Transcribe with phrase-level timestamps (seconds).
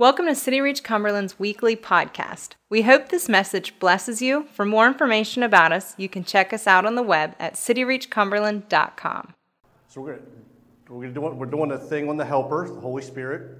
[0.00, 2.50] Welcome to City Reach Cumberland's weekly podcast.
[2.68, 4.46] We hope this message blesses you.
[4.52, 9.34] For more information about us, you can check us out on the web at cityreachcumberland.com.
[9.88, 10.26] So we're going
[10.88, 13.58] we're gonna do we're doing a thing on the Helper, the Holy Spirit,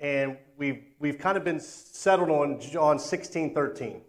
[0.00, 4.02] and we've we've kind of been settled on John sixteen thirteen,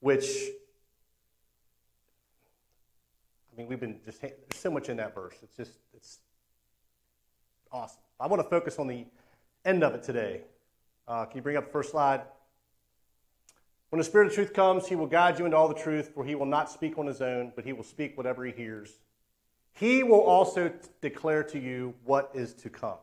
[0.00, 0.26] which
[3.52, 5.36] I mean we've been just there's so much in that verse.
[5.44, 6.18] It's just it's
[7.74, 8.00] awesome.
[8.20, 9.04] I want to focus on the
[9.64, 10.42] end of it today.
[11.08, 12.22] Uh, can you bring up the first slide?
[13.90, 16.24] When the Spirit of truth comes, he will guide you into all the truth, for
[16.24, 19.00] he will not speak on his own, but he will speak whatever he hears.
[19.72, 22.98] He will also t- declare to you what is to come.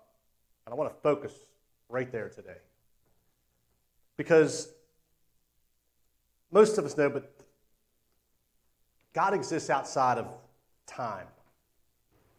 [0.65, 1.33] And I want to focus
[1.89, 2.57] right there today.
[4.15, 4.69] Because
[6.49, 7.29] most of us know, but
[9.13, 10.27] God exists outside of
[10.87, 11.27] time.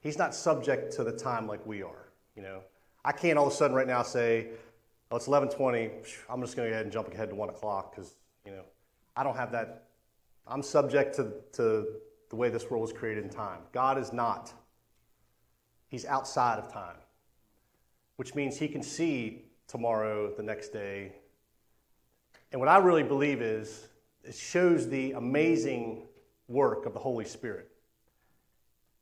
[0.01, 2.02] He's not subject to the time like we are.
[2.36, 2.62] You know,
[3.04, 4.48] I can't all of a sudden right now say,
[5.10, 5.90] "Oh, it's 11:20.
[6.28, 8.65] I'm just going to go ahead and jump ahead to one o'clock," because you know,
[9.16, 9.88] I don't have that.
[10.46, 11.87] I'm subject to, to
[12.30, 13.60] the way this world was created in time.
[13.73, 14.52] God is not.
[15.88, 16.96] He's outside of time,
[18.16, 21.12] which means He can see tomorrow, the next day.
[22.51, 23.88] And what I really believe is
[24.24, 26.02] it shows the amazing
[26.48, 27.68] work of the Holy Spirit.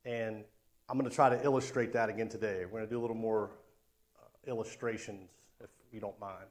[0.05, 0.43] And
[0.91, 2.65] I'm going to try to illustrate that again today.
[2.65, 3.49] We're going to do a little more
[4.21, 5.29] uh, illustrations,
[5.63, 6.47] if you don't mind.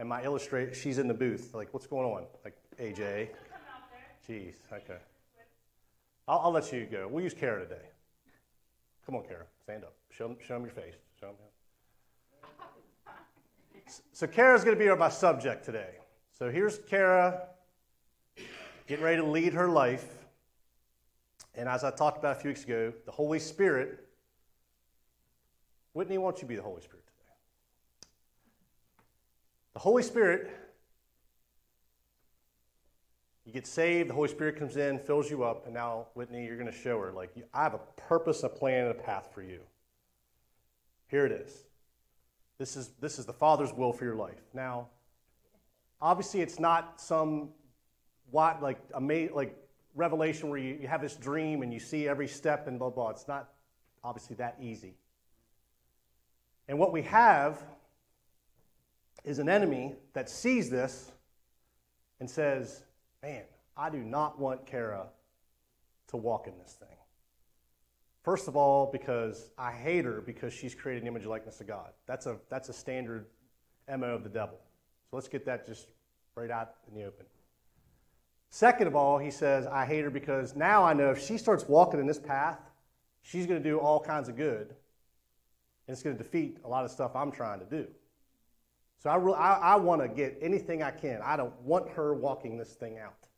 [0.00, 1.54] And my illustrate, she's in the booth.
[1.54, 2.24] Like, what's going on?
[2.44, 3.28] Like, AJ.
[4.28, 4.98] Jeez, okay.
[6.26, 7.06] I'll, I'll, let you go.
[7.08, 7.86] We'll use Kara today.
[9.06, 9.44] Come on, Kara.
[9.62, 9.94] Stand up.
[10.10, 10.96] Show them, show them your face.
[11.20, 11.36] Show them.
[14.12, 15.94] So, Kara's going to be my subject today.
[16.36, 17.46] So, here's Kara
[18.88, 20.19] getting ready to lead her life.
[21.54, 24.06] And as I talked about a few weeks ago, the Holy Spirit,
[25.92, 27.34] Whitney, won't you be the Holy Spirit today?
[29.74, 30.50] The Holy Spirit,
[33.44, 36.56] you get saved, the Holy Spirit comes in, fills you up, and now, Whitney, you're
[36.56, 39.42] going to show her, like, I have a purpose, a plan, and a path for
[39.42, 39.60] you.
[41.08, 41.64] Here it is.
[42.58, 44.42] This is, this is the Father's will for your life.
[44.54, 44.88] Now,
[46.00, 47.48] obviously, it's not some
[48.30, 49.56] what like ama- like
[49.94, 53.10] revelation where you, you have this dream and you see every step and blah blah.
[53.10, 53.50] It's not
[54.02, 54.94] obviously that easy.
[56.68, 57.62] And what we have
[59.24, 61.12] is an enemy that sees this
[62.20, 62.84] and says,
[63.22, 63.44] "Man,
[63.76, 65.08] I do not want Kara
[66.08, 66.96] to walk in this thing."
[68.22, 71.90] First of all, because I hate her because she's created an image likeness of God.
[72.06, 73.26] That's a, that's a standard
[73.88, 74.58] MO of the devil.
[75.10, 75.88] So let's get that just
[76.34, 77.26] right out in the open.
[78.50, 81.64] Second of all, he says, I hate her because now I know if she starts
[81.68, 82.58] walking in this path,
[83.22, 84.74] she's going to do all kinds of good,
[85.86, 87.86] and it's going to defeat a lot of stuff I'm trying to do.
[88.98, 91.20] So I, re- I, I want to get anything I can.
[91.24, 93.28] I don't want her walking this thing out.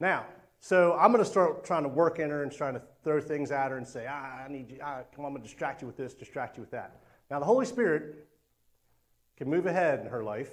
[0.00, 0.26] Now,
[0.60, 3.50] so I'm going to start trying to work in her and trying to throw things
[3.50, 5.82] at her and say, ah, I need you, ah, come on, I'm going to distract
[5.82, 7.02] you with this, distract you with that.
[7.30, 8.28] Now, the Holy Spirit
[9.36, 10.52] can move ahead in her life.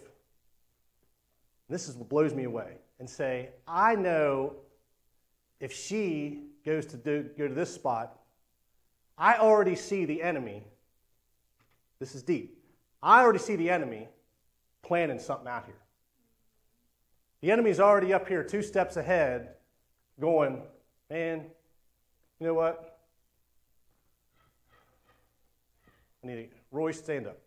[1.70, 2.80] This is what blows me away.
[3.00, 4.56] And say, I know
[5.60, 8.18] if she goes to do, go to this spot,
[9.18, 10.64] I already see the enemy.
[12.00, 12.58] This is deep.
[13.02, 14.08] I already see the enemy
[14.82, 15.76] planning something out here.
[17.42, 19.56] The enemy's already up here, two steps ahead,
[20.20, 20.62] going,
[21.10, 21.46] man,
[22.40, 23.00] you know what?
[26.24, 27.38] I need to, Roy, stand up.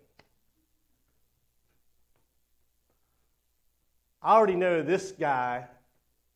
[4.22, 5.66] I already know this guy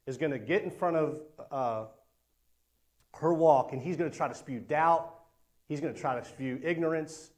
[0.07, 1.21] is going to get in front of
[1.53, 1.85] uh,
[3.15, 5.15] her walk and he's going to try to spew doubt.
[5.69, 7.31] He's going to try to spew ignorance.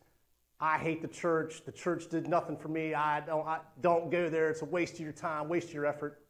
[0.61, 1.63] I hate the church.
[1.65, 2.95] The church did nothing for me.
[2.95, 4.49] I don't, I don't go there.
[4.49, 6.21] It's a waste of your time, waste of your effort.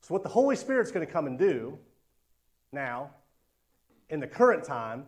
[0.00, 1.78] So, what the Holy Spirit's going to come and do
[2.72, 3.10] now,
[4.08, 5.04] in the current time,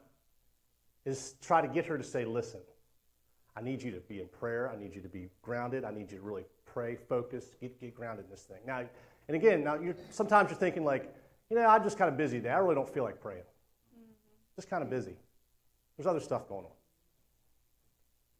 [1.04, 2.60] is try to get her to say, Listen,
[3.56, 4.70] I need you to be in prayer.
[4.70, 5.84] I need you to be grounded.
[5.84, 8.58] I need you to really pray, focus, get, get grounded in this thing.
[8.66, 8.84] Now,
[9.28, 11.14] and again, now you're, sometimes you're thinking like,
[11.50, 12.50] you know, I'm just kind of busy today.
[12.50, 13.42] I really don't feel like praying.
[13.42, 14.12] Mm-hmm.
[14.56, 15.16] Just kind of busy.
[15.96, 16.70] There's other stuff going on.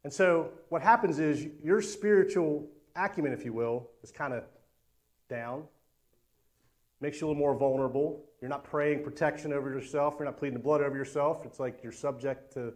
[0.05, 4.44] And so what happens is your spiritual acumen, if you will, is kind of
[5.28, 5.64] down.
[7.00, 8.25] Makes you a little more vulnerable.
[8.40, 10.14] You're not praying protection over yourself.
[10.19, 11.44] You're not pleading the blood over yourself.
[11.44, 12.73] It's like you're subject to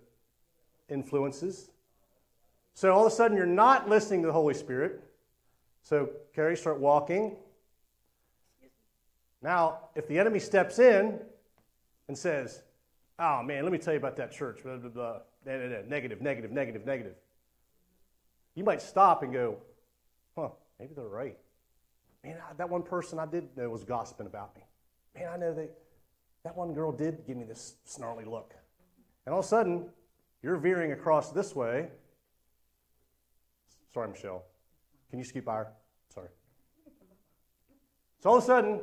[0.89, 1.71] influences.
[2.75, 5.03] So all of a sudden, you're not listening to the Holy Spirit.
[5.87, 7.37] So, Carrie, start walking.
[9.41, 11.21] Now, if the enemy steps in
[12.09, 12.65] and says,
[13.21, 15.19] Oh man, let me tell you about that church, blah, blah, blah.
[15.45, 15.87] negative,
[16.21, 17.15] negative, negative, negative.
[18.57, 19.59] You might stop and go,
[20.37, 20.49] huh,
[20.81, 21.39] maybe they're right.
[22.25, 24.63] Man, that one person I did know was gossiping about me.
[25.15, 25.69] Man, I know they,
[26.43, 28.55] that one girl did give me this snarly look.
[29.25, 29.87] And all of a sudden,
[30.43, 31.91] you're veering across this way.
[33.95, 34.43] Sorry, Michelle.
[35.11, 35.73] Can you skip her?
[36.13, 36.29] Sorry.
[38.21, 38.81] So all of a sudden,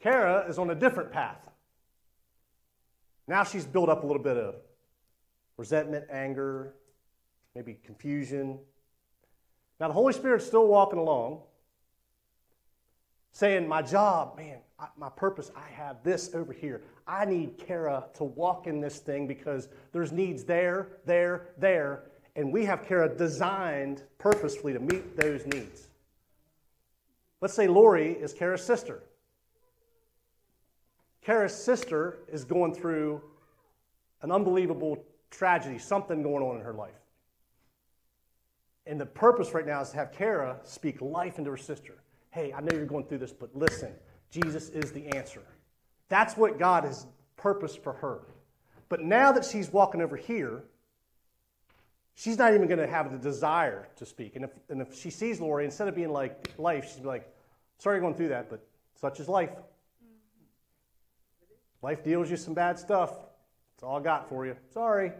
[0.00, 1.50] Kara is on a different path.
[3.26, 4.56] Now she's built up a little bit of
[5.56, 6.74] resentment, anger,
[7.54, 8.58] maybe confusion.
[9.78, 11.42] Now the Holy Spirit's still walking along,
[13.32, 14.58] saying, My job, man,
[14.96, 16.82] my purpose, I have this over here.
[17.06, 22.09] I need Kara to walk in this thing because there's needs there, there, there.
[22.40, 25.88] And we have Kara designed purposefully to meet those needs.
[27.42, 29.02] Let's say Lori is Kara's sister.
[31.20, 33.20] Kara's sister is going through
[34.22, 36.94] an unbelievable tragedy, something going on in her life.
[38.86, 41.96] And the purpose right now is to have Kara speak life into her sister.
[42.30, 43.92] Hey, I know you're going through this, but listen,
[44.30, 45.42] Jesus is the answer.
[46.08, 48.22] That's what God has purposed for her.
[48.88, 50.64] But now that she's walking over here,
[52.14, 54.36] she's not even going to have the desire to speak.
[54.36, 57.32] And if, and if she sees Lori, instead of being like life, she's be like,
[57.78, 58.64] sorry you're going through that, but
[58.94, 59.50] such is life.
[59.50, 60.16] Mm-hmm.
[61.82, 63.10] Life deals you some bad stuff.
[63.10, 64.56] That's all I got for you.
[64.72, 65.12] Sorry.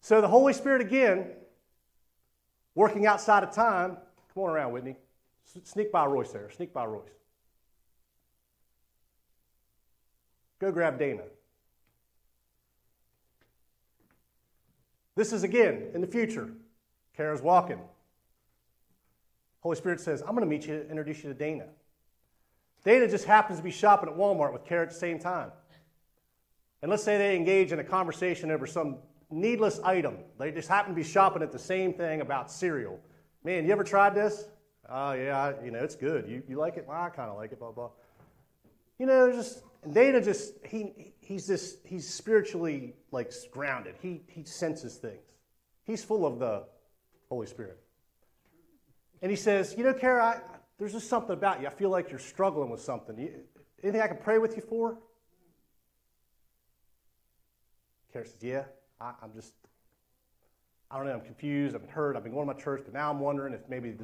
[0.00, 1.26] So the Holy Spirit again,
[2.74, 3.96] working outside of time.
[4.34, 4.96] Come on around, Whitney.
[5.64, 6.50] Sneak by Royce there.
[6.50, 7.08] Sneak by Royce.
[10.60, 11.22] Go grab Dana.
[15.18, 16.48] This is again in the future.
[17.16, 17.80] Kara's walking.
[19.58, 21.64] Holy Spirit says, I'm going to meet you, introduce you to Dana.
[22.84, 25.50] Dana just happens to be shopping at Walmart with Kara at the same time.
[26.82, 28.98] And let's say they engage in a conversation over some
[29.28, 30.18] needless item.
[30.38, 33.00] They just happen to be shopping at the same thing about cereal.
[33.42, 34.44] Man, you ever tried this?
[34.88, 36.28] Oh, yeah, you know, it's good.
[36.28, 36.86] You, you like it?
[36.86, 37.90] Well, I kind of like it, blah, blah.
[39.00, 43.94] You know, just, Dana just, he, he's just, he's spiritually, like, grounded.
[44.00, 45.22] He, he senses things.
[45.84, 46.64] He's full of the
[47.28, 47.78] Holy Spirit.
[49.22, 50.40] And he says, you know, Kara, I,
[50.78, 51.66] there's just something about you.
[51.66, 53.18] I feel like you're struggling with something.
[53.18, 53.40] You,
[53.82, 54.98] anything I can pray with you for?
[58.12, 58.64] Kara says, Yeah,
[59.00, 59.52] I, am just,
[60.90, 61.74] I don't know, I'm confused.
[61.74, 62.16] I've been hurt.
[62.16, 63.96] I've been going to my church, but now I'm wondering if maybe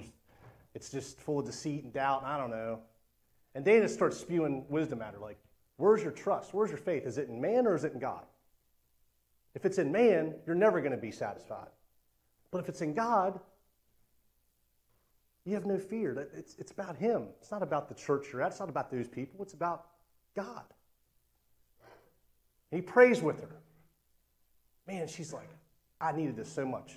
[0.74, 2.80] it's just full of deceit and doubt, and I don't know.
[3.54, 5.38] And Dana starts spewing wisdom at her like,
[5.76, 6.54] Where's your trust?
[6.54, 7.04] Where's your faith?
[7.06, 8.22] Is it in man or is it in God?
[9.54, 11.68] If it's in man, you're never going to be satisfied.
[12.50, 13.40] But if it's in God,
[15.44, 16.28] you have no fear.
[16.36, 17.28] It's, it's about Him.
[17.40, 18.52] It's not about the church you're at.
[18.52, 19.42] It's not about those people.
[19.42, 19.86] It's about
[20.34, 20.62] God.
[22.70, 23.56] And he prays with her.
[24.86, 25.48] Man, she's like,
[26.00, 26.94] I needed this so much.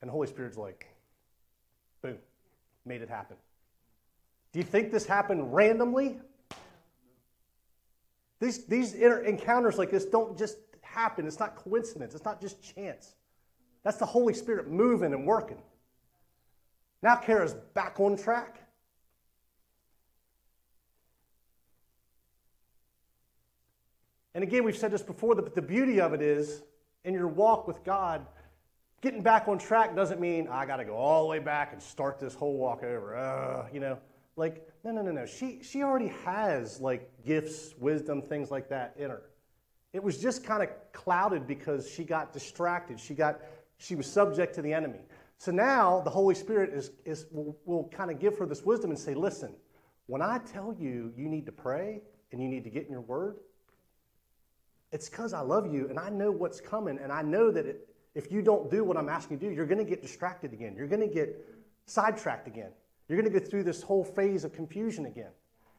[0.00, 0.86] And the Holy Spirit's like,
[2.02, 2.18] boom,
[2.86, 3.36] made it happen.
[4.52, 6.18] Do you think this happened randomly?
[8.40, 11.26] These, these encounters like this don't just happen.
[11.26, 12.14] It's not coincidence.
[12.14, 13.14] It's not just chance.
[13.84, 15.58] That's the Holy Spirit moving and working.
[17.02, 18.60] Now Kara's back on track.
[24.34, 26.62] And again, we've said this before, but the beauty of it is
[27.04, 28.26] in your walk with God,
[29.00, 31.82] getting back on track doesn't mean I got to go all the way back and
[31.82, 33.16] start this whole walk over.
[33.16, 33.98] Uh, you know,
[34.38, 35.26] like no, no, no, no.
[35.26, 39.22] She she already has like gifts, wisdom, things like that in her.
[39.92, 43.00] It was just kind of clouded because she got distracted.
[43.00, 43.40] She got
[43.78, 45.00] she was subject to the enemy.
[45.38, 48.90] So now the Holy Spirit is, is will, will kind of give her this wisdom
[48.90, 49.54] and say, listen,
[50.06, 52.02] when I tell you you need to pray
[52.32, 53.36] and you need to get in your word,
[54.90, 57.88] it's because I love you and I know what's coming and I know that it,
[58.14, 60.52] if you don't do what I'm asking you to do, you're going to get distracted
[60.52, 60.74] again.
[60.76, 61.46] You're going to get
[61.86, 62.70] sidetracked again.
[63.08, 65.30] You're going to go through this whole phase of confusion again.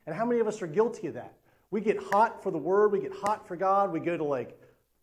[0.08, 1.36] And how many of us are guilty of that?
[1.72, 4.60] We get hot for the word, we get hot for God, we go to like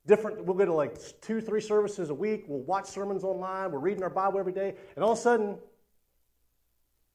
[0.07, 3.79] different, we'll go to like two, three services a week, we'll watch sermons online, we're
[3.79, 5.57] reading our Bible every day, and all of a sudden,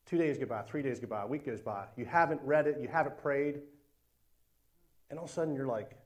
[0.06, 1.86] two days go by, three days go by, a week goes by.
[1.98, 3.60] You haven't read it, you haven't prayed,
[5.10, 5.98] and all of a sudden you're like,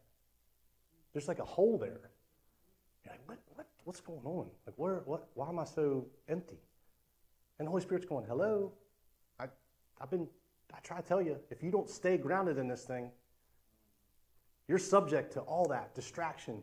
[1.13, 2.09] there's like a hole there.
[3.03, 4.47] You're like, what, what, what's going on?
[4.65, 6.57] Like, where, what, why am I so empty?
[7.59, 8.74] And the Holy Spirit's going, hello.
[10.01, 10.27] I've been,
[10.73, 13.11] I try to tell you, if you don't stay grounded in this thing,
[14.67, 16.61] you're subject to all that distraction,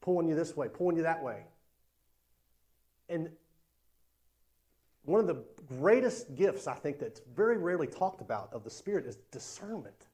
[0.00, 1.44] pulling you this way, pulling you that way.
[3.08, 3.30] And
[5.04, 9.06] one of the greatest gifts I think that's very rarely talked about of the Spirit
[9.06, 10.06] is discernment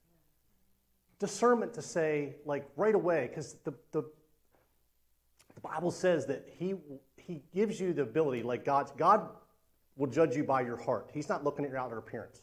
[1.21, 4.02] discernment to say, like right away, because the, the,
[5.54, 6.75] the Bible says that He,
[7.16, 9.28] he gives you the ability, like God, God
[9.97, 11.11] will judge you by your heart.
[11.13, 12.43] He's not looking at your outer appearance.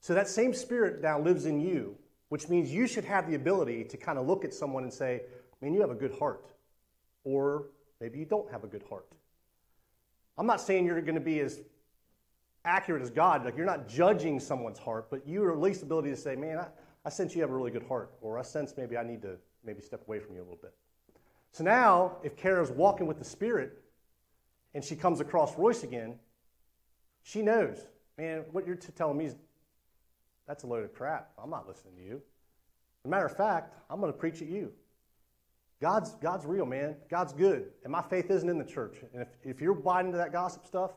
[0.00, 1.96] So that same spirit now lives in you,
[2.28, 5.22] which means you should have the ability to kind of look at someone and say,
[5.60, 6.44] man, you have a good heart.
[7.24, 7.66] Or
[8.00, 9.06] maybe you don't have a good heart.
[10.38, 11.60] I'm not saying you're going to be as
[12.64, 13.44] accurate as God.
[13.44, 16.58] Like you're not judging someone's heart, but you are at least ability to say, man,
[16.58, 16.66] I,
[17.04, 18.10] I sense you have a really good heart.
[18.22, 20.72] Or I sense maybe I need to maybe step away from you a little bit.
[21.52, 23.82] So now, if Kara's walking with the Spirit
[24.74, 26.18] and she comes across Royce again,
[27.22, 27.84] she knows,
[28.16, 29.36] man, what you're t- telling me is
[30.46, 31.30] that's a load of crap.
[31.42, 32.14] I'm not listening to you.
[32.14, 34.72] As a matter of fact, I'm going to preach at you.
[35.80, 36.96] God's, God's real, man.
[37.08, 37.70] God's good.
[37.84, 38.96] And my faith isn't in the church.
[39.14, 40.90] And if, if you're buying into that gossip stuff,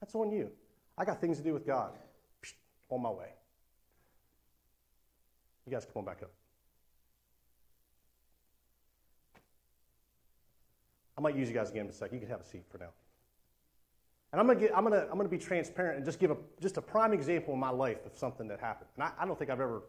[0.00, 0.50] that's on you.
[0.98, 1.92] I got things to do with God.
[2.44, 2.54] Psh,
[2.90, 3.28] on my way.
[5.66, 6.32] You guys come on back up.
[11.16, 12.16] I might use you guys again in a second.
[12.16, 12.90] You can have a seat for now.
[14.32, 16.82] And I'm gonna I'm gonna, I'm gonna be transparent and just give a, just a
[16.82, 18.88] prime example in my life of something that happened.
[18.96, 19.82] And I, I don't think I've ever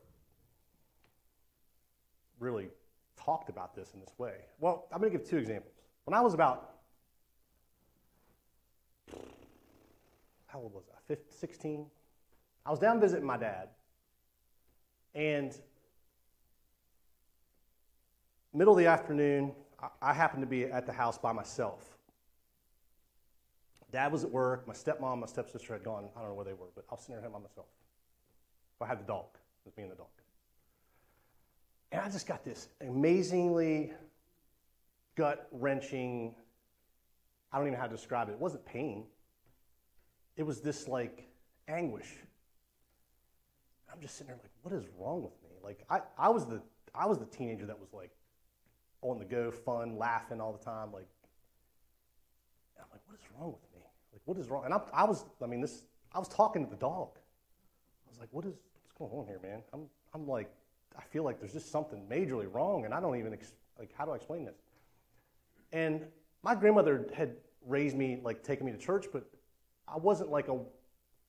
[2.39, 2.67] really
[3.15, 4.33] talked about this in this way.
[4.59, 5.73] Well, I'm gonna give two examples.
[6.03, 6.71] When I was about,
[10.47, 10.99] how old was I?
[11.07, 11.85] 15, 16.
[12.65, 13.69] I was down visiting my dad,
[15.15, 15.57] and
[18.53, 19.53] middle of the afternoon,
[20.01, 21.97] I, happened to be at the house by myself.
[23.91, 24.67] Dad was at work.
[24.67, 26.09] My stepmom, my stepsister had gone.
[26.15, 27.67] I don't know where they were, but I was sitting there by myself.
[28.83, 29.25] I had the dog.
[29.33, 30.07] It was me and the dog.
[31.91, 33.93] And I just got this amazingly
[35.15, 36.35] gut wrenching,
[37.51, 38.33] I don't even know how to describe it.
[38.33, 39.05] It wasn't pain,
[40.35, 41.27] it was this like
[41.67, 42.11] anguish.
[43.91, 45.55] I'm just sitting there like, what is wrong with me?
[45.63, 46.61] Like, I, I, was the,
[46.95, 48.09] I was the teenager that was like
[49.03, 50.91] on the go, fun, laughing all the time.
[50.91, 51.07] Like,
[52.79, 53.85] I'm like, what is wrong with me?
[54.11, 54.65] Like, what is wrong?
[54.65, 57.09] And I, I was, I mean, this, I was talking to the dog.
[57.15, 59.61] I was like, what is, what's going on here, man?
[59.73, 60.49] I'm, I'm like,
[60.97, 64.05] I feel like there's just something majorly wrong, and I don't even, ex- like, how
[64.05, 64.55] do I explain this?
[65.71, 66.05] And
[66.43, 69.25] my grandmother had raised me, like, taking me to church, but
[69.87, 70.59] I wasn't like a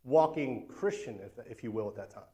[0.05, 2.25] walking Christian, if, if you will, at that time.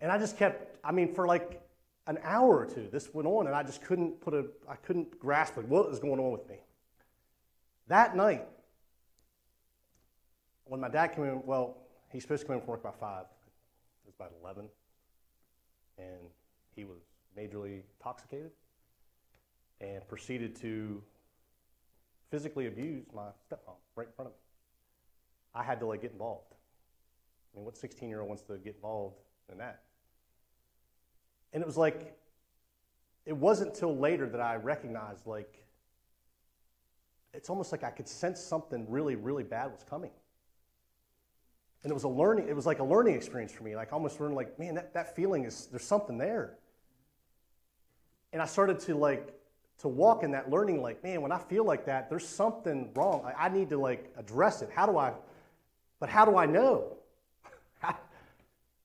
[0.00, 1.62] And I just kept, I mean, for like
[2.06, 5.18] an hour or two, this went on, and I just couldn't put a, I couldn't
[5.18, 6.56] grasp it what was going on with me.
[7.88, 8.46] That night,
[10.64, 11.78] when my dad came in, well,
[12.10, 13.20] he's supposed to come in from work by 5.
[13.22, 13.26] It
[14.06, 14.66] was about 11.
[15.98, 16.28] And
[16.74, 16.98] he was
[17.38, 18.50] majorly intoxicated
[19.80, 21.02] and proceeded to
[22.30, 24.38] physically abuse my stepmom right in front of me.
[25.54, 26.54] I had to like get involved.
[27.52, 29.16] I mean, what 16 year old wants to get involved
[29.50, 29.82] in that?
[31.54, 32.14] And it was like,
[33.24, 35.64] it wasn't until later that I recognized, like,
[37.32, 40.10] it's almost like I could sense something really, really bad was coming.
[41.82, 43.76] And it was a learning, it was like a learning experience for me.
[43.76, 46.54] Like I almost learned like, man, that, that feeling is there's something there.
[48.32, 49.34] And I started to like
[49.80, 53.22] to walk in that learning, like, man, when I feel like that, there's something wrong.
[53.24, 54.70] I, I need to like address it.
[54.74, 55.12] How do I
[56.00, 56.96] but how do I know?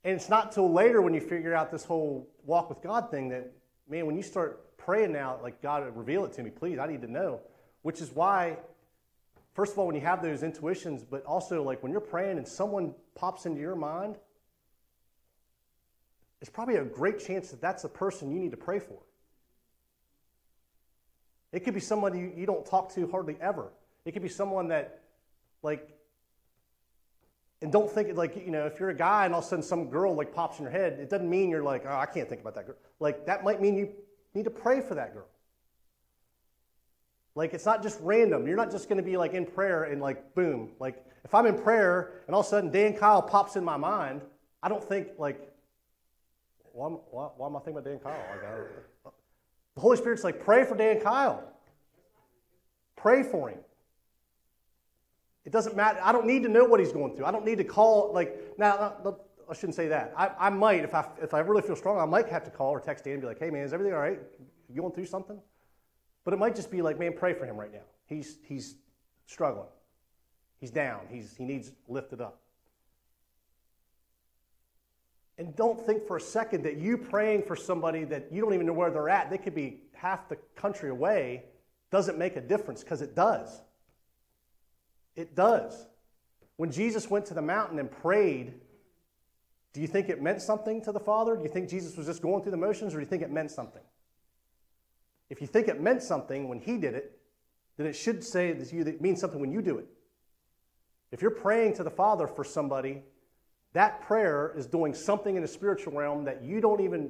[0.09, 3.29] And it's not till later when you figure out this whole walk with God thing
[3.29, 3.51] that,
[3.87, 7.01] man, when you start praying now, like God reveal it to me, please, I need
[7.03, 7.41] to know.
[7.81, 8.57] Which is why
[9.59, 12.47] First of all, when you have those intuitions, but also like when you're praying and
[12.47, 14.17] someone pops into your mind,
[16.39, 18.97] it's probably a great chance that that's the person you need to pray for.
[21.51, 23.73] It could be somebody you don't talk to hardly ever.
[24.05, 25.01] It could be someone that,
[25.61, 25.89] like,
[27.61, 29.63] and don't think like you know if you're a guy and all of a sudden
[29.63, 32.27] some girl like pops in your head, it doesn't mean you're like oh I can't
[32.27, 32.75] think about that girl.
[32.99, 33.89] Like that might mean you
[34.33, 35.27] need to pray for that girl.
[37.35, 38.47] Like it's not just random.
[38.47, 40.71] You're not just going to be like in prayer and like boom.
[40.79, 43.77] Like if I'm in prayer and all of a sudden Dan Kyle pops in my
[43.77, 44.21] mind,
[44.61, 45.39] I don't think like,
[46.73, 48.13] why, why, why am I thinking about Dan Kyle?
[49.05, 49.13] Like,
[49.75, 51.43] the Holy Spirit's like, pray for Dan Kyle.
[52.95, 53.59] Pray for him.
[55.45, 55.99] It doesn't matter.
[56.03, 57.25] I don't need to know what he's going through.
[57.25, 58.95] I don't need to call like now.
[59.49, 60.13] I shouldn't say that.
[60.15, 62.71] I, I might if I if I really feel strong, I might have to call
[62.71, 64.19] or text Dan and be like, "Hey man, is everything all right?
[64.69, 65.39] You going through something?"
[66.23, 67.87] But it might just be like, man, pray for him right now.
[68.05, 68.75] He's, he's
[69.25, 69.65] struggling.
[70.59, 71.01] He's down.
[71.09, 72.41] He's, he needs lifted up.
[75.37, 78.67] And don't think for a second that you praying for somebody that you don't even
[78.67, 81.45] know where they're at, they could be half the country away,
[81.91, 83.61] doesn't make a difference because it does.
[85.15, 85.87] It does.
[86.57, 88.53] When Jesus went to the mountain and prayed,
[89.73, 91.35] do you think it meant something to the Father?
[91.35, 93.31] Do you think Jesus was just going through the motions, or do you think it
[93.31, 93.81] meant something?
[95.29, 97.19] if you think it meant something when he did it,
[97.77, 99.87] then it should say that you that it means something when you do it.
[101.11, 103.03] If you're praying to the Father for somebody,
[103.73, 107.09] that prayer is doing something in the spiritual realm that you don't even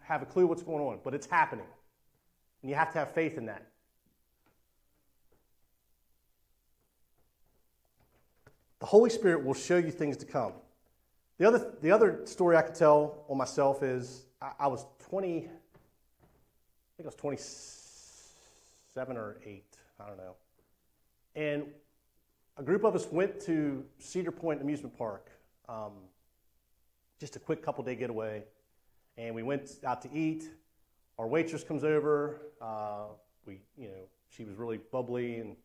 [0.00, 1.66] have a clue what's going on, but it's happening.
[2.62, 3.66] And you have to have faith in that.
[8.84, 10.52] The Holy Spirit will show you things to come.
[11.38, 15.38] The other, the other story I could tell on myself is I, I was 20,
[15.38, 15.50] I think
[17.00, 19.64] I was 27 or 8,
[19.98, 20.34] I don't know.
[21.34, 21.64] And
[22.58, 25.30] a group of us went to Cedar Point Amusement Park,
[25.66, 25.92] um,
[27.18, 28.44] just a quick couple day getaway.
[29.16, 30.50] And we went out to eat.
[31.18, 32.42] Our waitress comes over.
[32.60, 33.04] Uh,
[33.46, 33.94] we, you know,
[34.28, 35.56] she was really bubbly and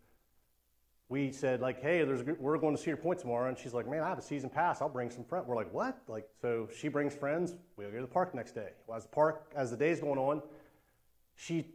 [1.10, 3.90] we said like, hey, there's a, we're going to Cedar Point tomorrow, and she's like,
[3.90, 4.80] man, I have a season pass.
[4.80, 5.48] I'll bring some friends.
[5.48, 5.98] We're like, what?
[6.08, 7.56] Like, so she brings friends.
[7.78, 8.70] We go to the park next day.
[8.86, 10.44] Well, as the park, as the day's going on,
[11.36, 11.66] she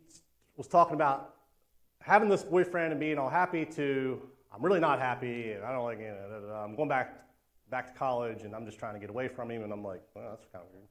[0.57, 1.35] was talking about
[2.01, 4.23] having this boyfriend and being all happy to,
[4.55, 7.21] I'm really not happy, and I don't like, you know, I'm going back
[7.71, 10.03] back to college, and I'm just trying to get away from him, and I'm like,
[10.15, 10.87] well, that's kind of weird.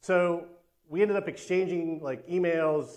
[0.00, 0.46] So
[0.88, 2.88] we ended up exchanging like emails,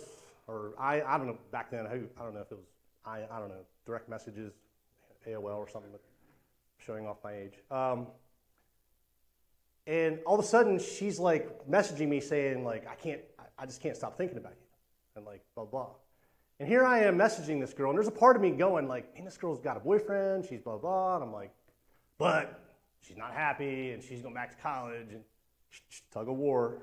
[0.46, 1.88] or I, I don't know back then.
[1.88, 2.68] I don't know if it was
[3.08, 4.54] I, I don't know direct messages,
[5.28, 5.92] AOL or something,
[6.78, 7.54] showing off my age.
[7.72, 8.08] Um,
[9.88, 13.22] and all of a sudden, she's like messaging me saying like, I can't,
[13.58, 14.68] I just can't stop thinking about you,
[15.16, 15.90] and like blah blah.
[16.60, 19.14] And here I am messaging this girl, and there's a part of me going like,
[19.16, 21.52] man, this girl's got a boyfriend, she's blah blah, and I'm like,
[22.18, 22.62] but
[23.02, 25.24] she's not happy, and she's going back to college, and
[26.12, 26.82] tug of war.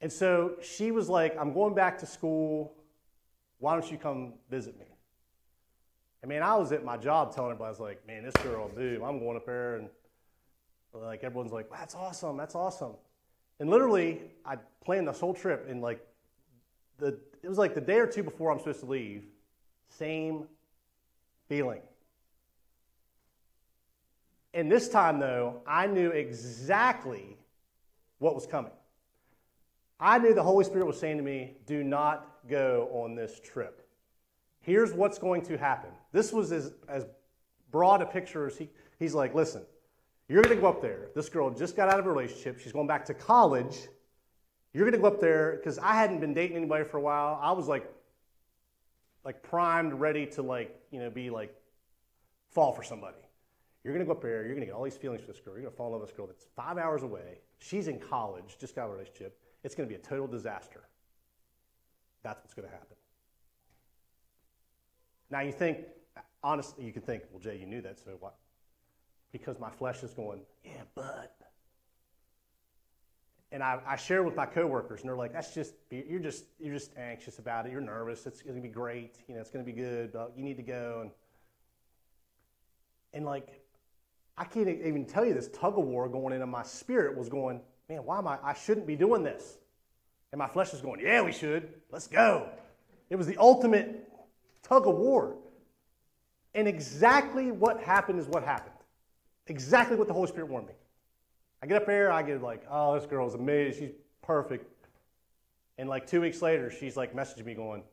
[0.00, 2.74] And so she was like, I'm going back to school.
[3.64, 4.84] Why don't you come visit me?
[6.22, 8.68] I mean, I was at my job telling everybody, I was like, man, this girl,
[8.68, 9.76] dude, I'm going up there.
[9.76, 9.88] And
[10.92, 12.36] like, everyone's like, that's awesome.
[12.36, 12.92] That's awesome.
[13.60, 15.66] And literally, I planned this whole trip.
[15.70, 16.06] And like,
[16.98, 19.24] the, it was like the day or two before I'm supposed to leave,
[19.88, 20.44] same
[21.48, 21.80] feeling.
[24.52, 27.38] And this time, though, I knew exactly
[28.18, 28.72] what was coming.
[29.98, 33.88] I knew the Holy Spirit was saying to me, do not go on this trip.
[34.60, 35.90] Here's what's going to happen.
[36.12, 37.06] This was as, as
[37.70, 39.62] broad a picture as he, he's like, listen,
[40.28, 41.08] you're going to go up there.
[41.14, 42.58] This girl just got out of a relationship.
[42.58, 43.76] She's going back to college.
[44.72, 47.38] You're going to go up there because I hadn't been dating anybody for a while.
[47.42, 47.90] I was like,
[49.24, 51.54] like primed, ready to like, you know, be like,
[52.50, 53.18] fall for somebody.
[53.82, 54.44] You're going to go up there.
[54.44, 55.54] You're going to get all these feelings for this girl.
[55.54, 57.40] You're going to fall in love with this girl that's five hours away.
[57.58, 59.38] She's in college, just got a relationship.
[59.62, 60.84] It's going to be a total disaster.
[62.24, 62.96] That's what's going to happen.
[65.30, 65.78] Now, you think,
[66.42, 68.34] honestly, you can think, well, Jay, you knew that, so what?
[69.30, 71.36] Because my flesh is going, yeah, but.
[73.52, 76.74] And I, I share with my coworkers, and they're like, "That's just you're just you're
[76.74, 77.72] just anxious about it.
[77.72, 78.26] You're nervous.
[78.26, 79.18] It's going to be great.
[79.28, 80.12] You know, it's going to be good.
[80.12, 81.10] But you need to go." And
[83.14, 83.60] and like,
[84.36, 87.60] I can't even tell you this tug of war going into my spirit was going,
[87.88, 88.38] man, why am I?
[88.42, 89.58] I shouldn't be doing this.
[90.34, 91.72] And my flesh is going, yeah, we should.
[91.92, 92.48] Let's go.
[93.08, 94.10] It was the ultimate
[94.64, 95.36] tug of war.
[96.56, 98.74] And exactly what happened is what happened.
[99.46, 100.72] Exactly what the Holy Spirit warned me.
[101.62, 103.80] I get up there, I get like, oh, this girl is amazing.
[103.80, 104.88] She's perfect.
[105.78, 107.84] And like two weeks later, she's like messaging me going,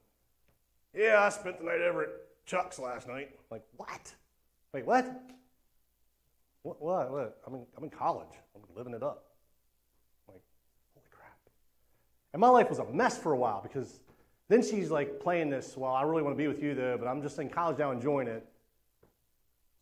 [0.96, 2.10] yeah, I spent the night over at
[2.48, 3.36] Chuck's last night.
[3.52, 4.12] Like, what?
[4.74, 5.06] Wait, what?
[6.64, 6.82] What?
[6.82, 7.12] What?
[7.12, 7.38] what?
[7.46, 8.34] I'm, in, I'm in college.
[8.56, 9.31] I'm living it up.
[12.34, 14.00] And my life was a mess for a while because
[14.48, 17.08] then she's like playing this, well, I really want to be with you though, but
[17.08, 18.46] I'm just in college now enjoying it.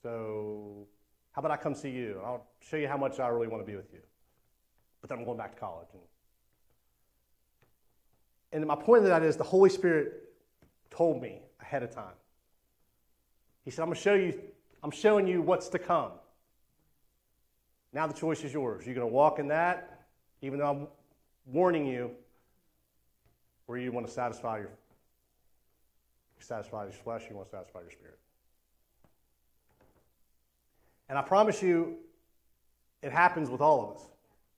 [0.01, 0.87] So
[1.31, 2.19] how about I come see you?
[2.23, 3.99] I'll show you how much I really want to be with you.
[5.01, 5.87] But then I'm going back to college.
[5.93, 6.01] And,
[8.51, 10.23] and my point of that is the Holy Spirit
[10.89, 12.13] told me ahead of time.
[13.63, 14.39] He said, I'm to show you,
[14.83, 16.11] I'm showing you what's to come.
[17.93, 18.85] Now the choice is yours.
[18.85, 20.05] You're going to walk in that,
[20.41, 20.87] even though I'm
[21.45, 22.11] warning you,
[23.69, 24.71] where you want to satisfy your
[26.39, 28.17] satisfy your flesh, you want to satisfy your spirit.
[31.07, 31.97] And I promise you,
[33.03, 34.07] it happens with all of us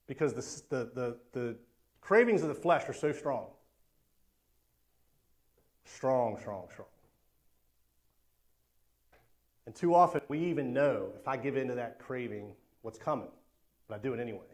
[0.08, 1.56] because the, the, the, the
[2.00, 3.48] cravings of the flesh are so strong.
[5.84, 6.88] Strong, strong, strong.
[9.66, 13.28] And too often we even know if I give in to that craving, what's coming.
[13.90, 14.51] But I do it anyway.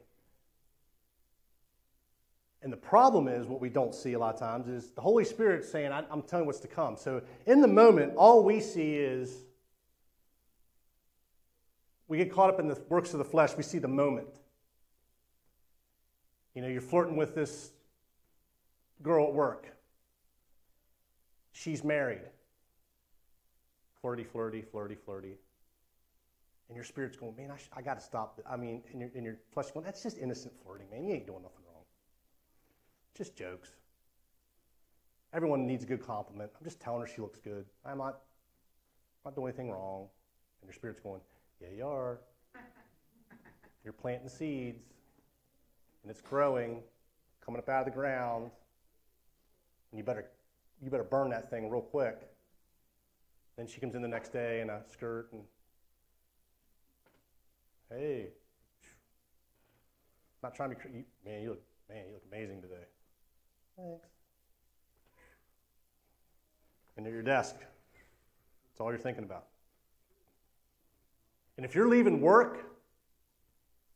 [2.68, 5.24] And the problem is, what we don't see a lot of times is the Holy
[5.24, 6.98] Spirit saying, I'm telling what's to come.
[6.98, 9.46] So in the moment, all we see is
[12.10, 14.28] we get caught up in the works of the flesh, we see the moment.
[16.56, 17.72] You know, you're flirting with this
[19.02, 19.74] girl at work.
[21.54, 22.24] She's married.
[24.02, 25.38] Flirty, flirty, flirty, flirty.
[26.68, 28.42] And your spirit's going, man, I, sh- I got to stop.
[28.46, 31.06] I mean, and your, and your flesh going, that's just innocent flirting, man.
[31.06, 31.62] You ain't doing nothing.
[33.18, 33.72] Just jokes.
[35.34, 36.52] Everyone needs a good compliment.
[36.56, 37.66] I'm just telling her she looks good.
[37.84, 38.20] I'm not,
[39.26, 40.08] not doing anything wrong.
[40.62, 41.22] And your spirit's going,
[41.60, 42.20] yeah, you are.
[43.84, 44.84] You're planting seeds,
[46.04, 46.82] and it's growing,
[47.44, 48.52] coming up out of the ground.
[49.92, 50.28] And you better,
[50.80, 52.30] you better burn that thing real quick.
[53.58, 55.42] Then she comes in the next day in a skirt and,
[57.90, 58.28] hey,
[60.44, 62.86] not trying to be, man, you look, man, you look amazing today.
[63.78, 64.08] Thanks.
[66.98, 69.46] And at your desk, that's all you're thinking about.
[71.58, 72.60] And if you're leaving work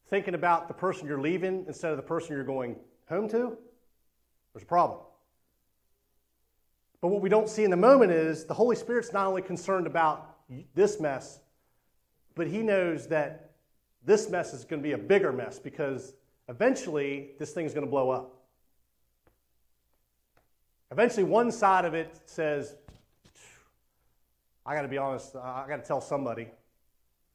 [0.10, 2.76] thinking about the person you're leaving instead of the person you're going
[3.08, 3.58] home to,
[4.54, 5.00] there's a problem.
[7.00, 9.88] But what we don't see in the moment is the Holy Spirit's not only concerned
[9.88, 10.38] about
[10.76, 11.40] this mess,
[12.36, 13.52] but He knows that
[14.04, 16.14] this mess is going to be a bigger mess because
[16.50, 18.41] eventually this thing's going to blow up.
[20.92, 22.76] Eventually, one side of it says,
[24.66, 26.50] I got to be honest, I got to tell somebody,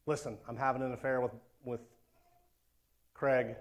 [0.05, 1.33] listen, I'm having an affair with,
[1.65, 1.81] with
[3.15, 3.57] Craig.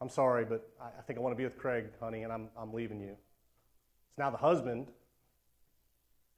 [0.00, 2.72] I'm sorry, but I, think I want to be with Craig, honey, and I'm, I'm
[2.74, 3.16] leaving you.
[4.16, 4.88] So now the husband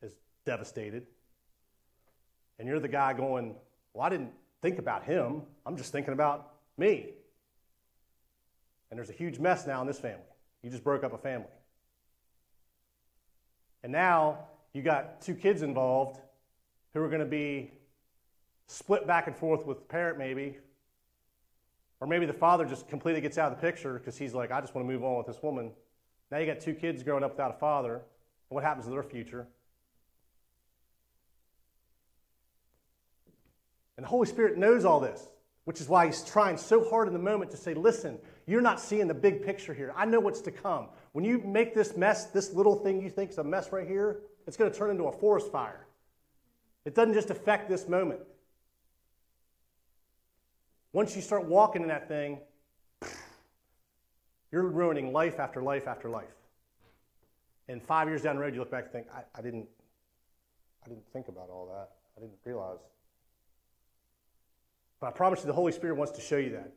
[0.02, 0.12] is
[0.44, 1.06] devastated.
[2.58, 3.54] And you're the guy going,
[3.94, 5.42] Well, I didn't think about him.
[5.64, 7.10] I'm just thinking about me.
[8.90, 10.24] And there's a huge mess now in this family.
[10.62, 11.48] You just broke up a family.
[13.82, 14.38] And now
[14.72, 16.20] you got two kids involved
[16.94, 17.70] who are going to be
[18.66, 20.58] split back and forth with the parent, maybe.
[22.00, 24.60] Or maybe the father just completely gets out of the picture because he's like, I
[24.60, 25.72] just want to move on with this woman.
[26.30, 28.02] Now you got two kids growing up without a father.
[28.50, 29.46] What happens to their future?
[33.96, 35.26] And the Holy Spirit knows all this,
[35.68, 38.80] which is why He's trying so hard in the moment to say, listen, you're not
[38.80, 39.92] seeing the big picture here.
[39.94, 40.88] I know what's to come.
[41.12, 44.22] When you make this mess, this little thing you think is a mess right here,
[44.46, 45.86] it's going to turn into a forest fire.
[46.86, 48.20] It doesn't just affect this moment.
[50.94, 52.38] Once you start walking in that thing,
[54.50, 56.24] you're ruining life after life after life.
[57.68, 59.68] And five years down the road, you look back and think, I, I didn't,
[60.86, 61.90] I didn't think about all that.
[62.16, 62.78] I didn't realize.
[65.00, 66.72] But I promise you, the Holy Spirit wants to show you that.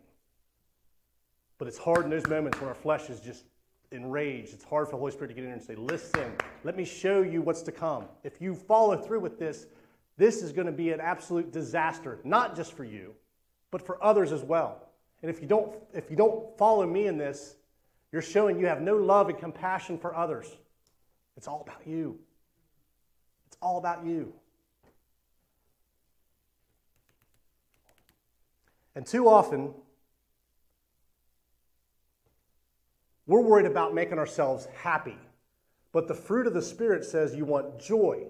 [1.58, 3.46] But it's hard in those moments when our flesh is just
[3.92, 4.54] enraged.
[4.54, 7.22] It's hard for the Holy Spirit to get in and say, Listen, let me show
[7.22, 8.06] you what's to come.
[8.24, 9.68] If you follow through with this,
[10.18, 13.14] this is going to be an absolute disaster, not just for you,
[13.70, 14.88] but for others as well.
[15.22, 17.56] And if you don't, if you don't follow me in this,
[18.12, 20.48] you're showing you have no love and compassion for others.
[21.38, 22.20] It's all about you.
[23.48, 24.34] It's all about you.
[28.96, 29.74] And too often,
[33.26, 35.18] we're worried about making ourselves happy.
[35.92, 38.26] But the fruit of the Spirit says you want joy.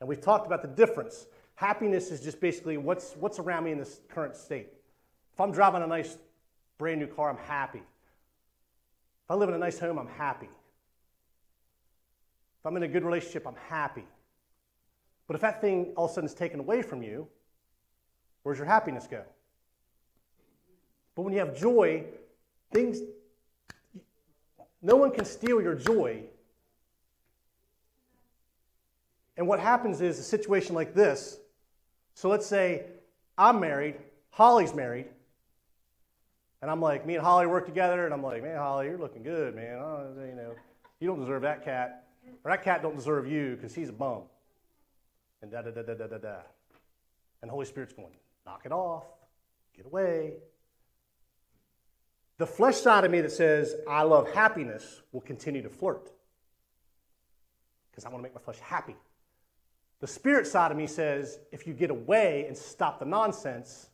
[0.00, 1.26] And we've talked about the difference.
[1.54, 4.68] Happiness is just basically what's, what's around me in this current state.
[5.32, 6.16] If I'm driving a nice
[6.78, 7.78] brand new car, I'm happy.
[7.78, 10.48] If I live in a nice home, I'm happy.
[12.64, 14.04] If I'm in a good relationship, I'm happy.
[15.26, 17.28] But if that thing all of a sudden is taken away from you,
[18.44, 19.24] where's your happiness go?
[21.16, 22.04] But when you have joy,
[22.72, 23.00] things,
[24.80, 26.22] no one can steal your joy.
[29.36, 31.38] And what happens is a situation like this.
[32.14, 32.84] So let's say
[33.36, 33.96] I'm married,
[34.30, 35.06] Holly's married,
[36.62, 39.22] and I'm like, me and Holly work together, and I'm like, man, Holly, you're looking
[39.22, 39.78] good, man.
[39.78, 40.54] Oh, you know,
[41.00, 42.06] you don't deserve that cat,
[42.44, 44.22] or that cat don't deserve you because he's a bum.
[45.42, 46.36] And da da da da da da da.
[47.42, 48.14] And Holy Spirit's going,
[48.46, 49.04] knock it off,
[49.76, 50.34] get away.
[52.38, 56.10] The flesh side of me that says, I love happiness, will continue to flirt
[57.90, 58.96] because I want to make my flesh happy.
[60.00, 63.88] The spirit side of me says, if you get away and stop the nonsense,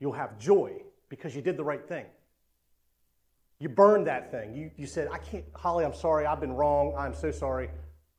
[0.00, 2.06] you'll have joy because you did the right thing.
[3.58, 4.56] You burned that thing.
[4.56, 6.94] You, you said, I can't, Holly, I'm sorry, I've been wrong.
[6.98, 7.68] I'm so sorry.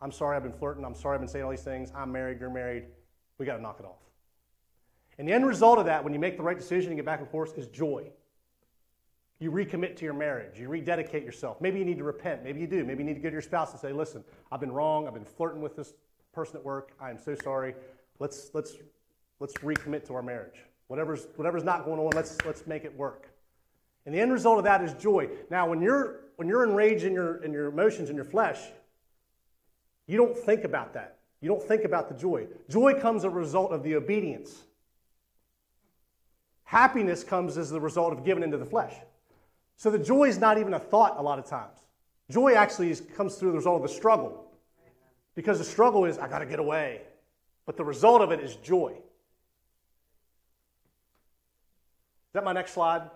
[0.04, 0.84] I'm sorry I've been flirting.
[0.84, 1.92] I'm sorry I've been saying all these things.
[1.96, 2.86] I'm married, you're married.
[3.38, 4.02] We got to knock it off.
[5.18, 7.20] And the end result of that, when you make the right decision and get back
[7.20, 8.12] and forth, is joy.
[9.40, 10.60] You recommit to your marriage.
[10.60, 11.62] You rededicate yourself.
[11.62, 12.44] Maybe you need to repent.
[12.44, 12.84] Maybe you do.
[12.84, 15.08] Maybe you need to go to your spouse and say, listen, I've been wrong.
[15.08, 15.94] I've been flirting with this
[16.34, 16.92] person at work.
[17.00, 17.74] I am so sorry.
[18.20, 18.74] Let's, let's,
[19.40, 20.60] let's recommit to our marriage.
[20.88, 23.30] Whatever's, whatever's not going on, let's, let's make it work.
[24.06, 25.30] And the end result of that is joy.
[25.50, 28.60] Now, when you're when you're enraged in your in your emotions in your flesh,
[30.14, 31.18] you don't think about that.
[31.42, 32.46] You don't think about the joy.
[32.70, 34.62] Joy comes as a result of the obedience.
[36.66, 38.94] Happiness comes as the result of giving into the flesh.
[39.76, 41.80] So the joy is not even a thought a lot of times.
[42.30, 44.52] Joy actually is, comes through the result of the struggle.
[45.34, 47.02] Because the struggle is, I got to get away.
[47.66, 48.92] But the result of it is joy.
[48.92, 49.00] Is
[52.34, 53.10] that my next slide?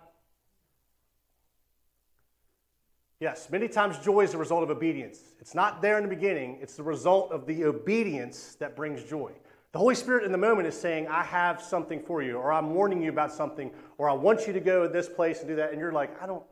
[3.19, 5.19] Yes, many times joy is the result of obedience.
[5.39, 9.31] It's not there in the beginning, it's the result of the obedience that brings joy.
[9.71, 12.73] The Holy Spirit in the moment is saying, I have something for you, or I'm
[12.73, 15.55] warning you about something, or I want you to go to this place and do
[15.55, 15.71] that.
[15.71, 16.43] And you're like, I don't,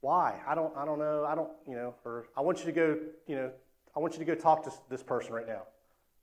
[0.00, 0.40] why?
[0.46, 1.24] I don't, I don't know.
[1.24, 3.50] I don't, you know, or I want you to go, you know,
[3.96, 5.62] I want you to go talk to this person right now.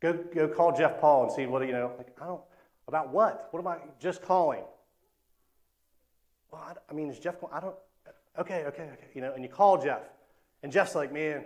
[0.02, 2.42] Go, go call Jeff Paul and see what, you know, like, I don't,
[2.88, 3.50] about what?
[3.52, 4.64] What am I just calling?
[6.52, 7.76] Well, I, I mean, is Jeff, I don't,
[8.38, 10.04] okay, okay, okay, you know, and you call Jeff.
[10.63, 11.44] And Jeff's like, man,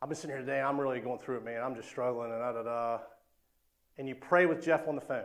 [0.00, 1.62] I've been sitting here today, I'm really going through it, man.
[1.62, 2.98] I'm just struggling and da da da.
[3.96, 5.24] And you pray with Jeff on the phone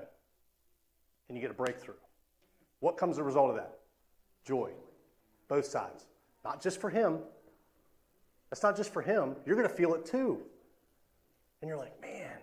[1.28, 1.96] and you get a breakthrough.
[2.80, 3.80] What comes as a result of that?
[4.46, 4.72] Joy.
[5.48, 6.06] Both sides.
[6.46, 7.20] Not just for him.
[8.50, 9.36] That's not just for him.
[9.46, 10.40] You're going to feel it too.
[11.62, 12.38] And you're like, man,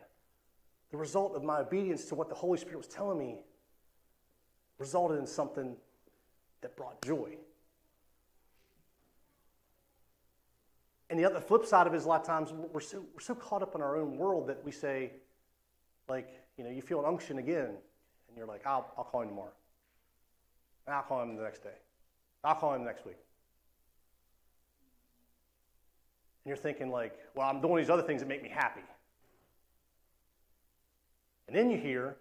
[0.91, 3.39] the result of my obedience to what the Holy Spirit was telling me
[4.79, 5.75] resulted in something
[6.61, 7.37] that brought joy.
[11.09, 13.21] And the other flip side of it is a lot of times we're so, we're
[13.21, 15.13] so caught up in our own world that we say,
[16.09, 19.29] like, you know, you feel an unction again, and you're like, I'll, I'll call him
[19.29, 19.53] tomorrow.
[20.87, 21.77] And I'll call him the next day.
[22.43, 23.17] I'll call him next week.
[26.45, 28.83] And you're thinking, like, well, I'm doing these other things that make me happy.
[31.49, 32.17] And then you hear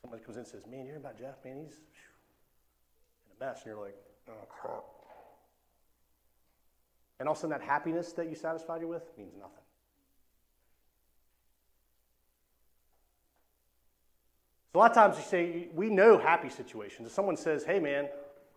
[0.00, 1.36] somebody comes in and says, Man, you hear about Jeff?
[1.44, 3.62] Man, he's in a mess.
[3.62, 3.96] And you're like,
[4.28, 4.84] Oh, crap.
[7.20, 9.62] And all of a sudden, that happiness that you satisfied you with means nothing.
[14.72, 17.06] So a lot of times you say, we know happy situations.
[17.06, 18.08] If someone says, hey man,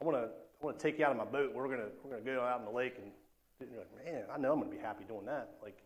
[0.02, 1.54] I want to I want to take you out of my boat.
[1.54, 3.12] We're going to we're to go out in the lake and
[3.60, 5.52] you're like, man, I know I'm going to be happy doing that.
[5.62, 5.78] Like,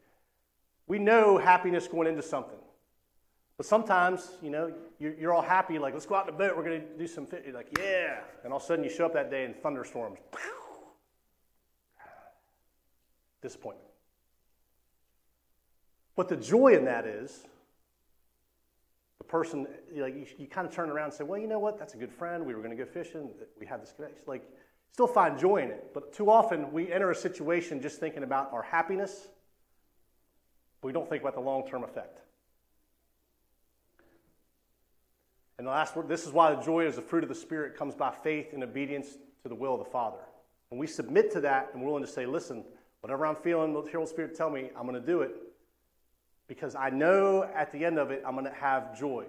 [0.88, 2.60] we know happiness going into something.
[3.57, 6.57] But sometimes, you know, you're, you're all happy, like, let's go out in the boat,
[6.57, 7.43] we're going to do some fit.
[7.45, 8.21] You're like, yeah.
[8.43, 10.19] And all of a sudden you show up that day in thunderstorms.
[13.41, 13.88] Disappointment.
[16.15, 17.45] But the joy in that is
[19.17, 21.80] the person, like, you, you kind of turn around and say, well, you know what?
[21.80, 22.45] That's a good friend.
[22.45, 23.30] We were going to go fishing.
[23.60, 24.21] We had this connection.
[24.27, 24.43] Like,
[24.91, 25.91] still find joy in it.
[25.93, 29.27] But too often we enter a situation just thinking about our happiness,
[30.82, 32.19] but we don't think about the long term effect.
[35.58, 37.77] And the last word this is why the joy as the fruit of the Spirit
[37.77, 40.17] comes by faith and obedience to the will of the Father.
[40.69, 42.63] When we submit to that and we're willing to say, listen,
[43.02, 45.36] whatever I'm feeling, the Holy Spirit tell me, I'm going to do it
[46.48, 49.26] because I know at the end of it, I'm going to have joy.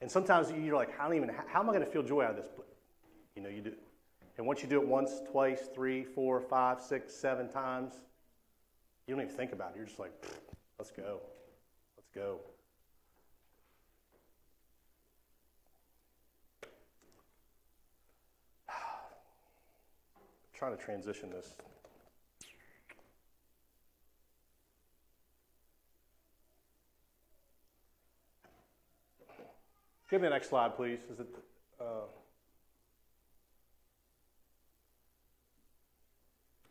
[0.00, 2.36] And sometimes you're like, how, even, how am I going to feel joy out of
[2.36, 2.48] this?
[2.54, 2.66] But,
[3.34, 3.72] you know, you do.
[4.36, 7.94] And once you do it once, twice, three, four, five, six, seven times,
[9.06, 9.78] you don't even think about it.
[9.78, 10.12] You're just like,
[10.78, 11.18] let's go.
[11.96, 12.38] Let's go.
[20.54, 21.56] trying to transition this.
[30.10, 31.00] Give me the next slide, please.
[31.10, 31.26] Is it?
[31.80, 32.06] Uh,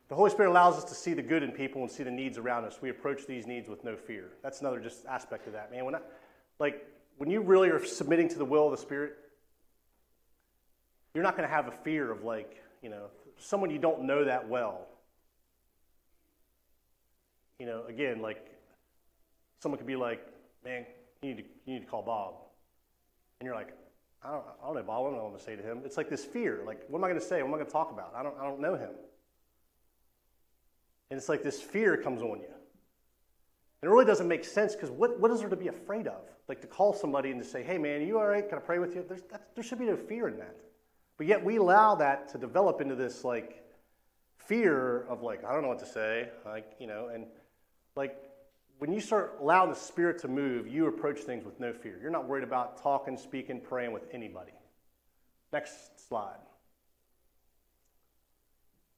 [0.09, 2.37] The Holy Spirit allows us to see the good in people and see the needs
[2.37, 2.81] around us.
[2.81, 4.29] We approach these needs with no fear.
[4.41, 5.83] That's another just aspect of that, man.
[5.83, 5.99] When I,
[6.59, 6.85] like
[7.17, 9.17] when you really are submitting to the will of the Spirit,
[11.13, 14.23] you're not going to have a fear of like, you know, someone you don't know
[14.23, 14.87] that well.
[17.59, 18.45] You know, again, like
[19.61, 20.25] someone could be like,
[20.63, 20.85] "Man,
[21.21, 22.35] you need to, you need to call Bob,"
[23.39, 23.73] and you're like,
[24.23, 24.81] "I don't, I don't know.
[24.81, 26.63] I don't know what I'm going to say to him." It's like this fear.
[26.65, 27.41] Like, what am I going to say?
[27.41, 28.13] What am I going to talk about?
[28.15, 28.91] I don't, I don't know him.
[31.09, 32.53] And it's like this fear comes on you.
[33.81, 36.21] And it really doesn't make sense because what, what is there to be afraid of?
[36.47, 38.47] Like to call somebody and to say, hey man, you all right?
[38.47, 39.05] Can I pray with you?
[39.07, 40.55] That, there should be no fear in that.
[41.17, 43.63] But yet we allow that to develop into this like
[44.37, 46.29] fear of like, I don't know what to say.
[46.45, 47.25] Like, you know, and
[47.95, 48.17] like
[48.79, 51.97] when you start allowing the Spirit to move, you approach things with no fear.
[52.01, 54.51] You're not worried about talking, speaking, praying with anybody.
[55.51, 56.37] Next slide.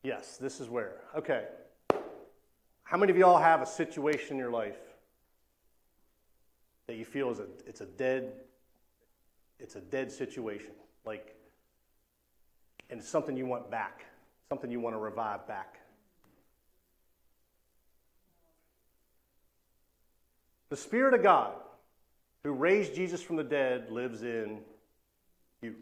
[0.04, 1.02] Yes, this is where.
[1.16, 1.46] Okay.
[2.84, 4.80] How many of y'all have a situation in your life
[6.88, 8.34] that you feel is a it's a dead
[9.60, 10.72] it's a dead situation?
[11.06, 11.36] Like
[12.90, 14.06] and it's something you want back,
[14.50, 15.79] something you want to revive back.
[20.70, 21.54] The Spirit of God
[22.44, 24.60] who raised Jesus from the dead lives in
[25.62, 25.76] you.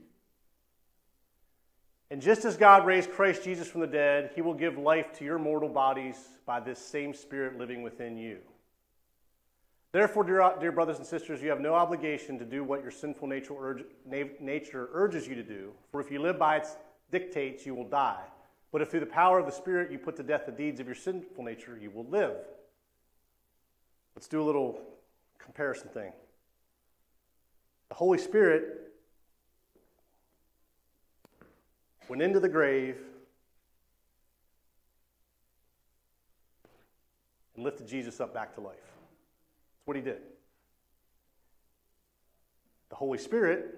[2.10, 5.26] And just as God raised Christ Jesus from the dead, he will give life to
[5.26, 8.38] your mortal bodies by this same Spirit living within you.
[9.92, 13.28] Therefore, dear, dear brothers and sisters, you have no obligation to do what your sinful
[13.28, 13.84] nature, urge,
[14.40, 16.76] nature urges you to do, for if you live by its
[17.12, 18.24] dictates, you will die.
[18.72, 20.86] But if through the power of the Spirit you put to death the deeds of
[20.86, 22.36] your sinful nature, you will live.
[24.18, 24.82] Let's do a little
[25.38, 26.12] comparison thing.
[27.90, 28.64] The Holy Spirit
[32.10, 32.98] went into the grave
[37.54, 38.78] and lifted Jesus up back to life.
[38.82, 40.18] That's what he did.
[42.90, 43.78] The Holy Spirit,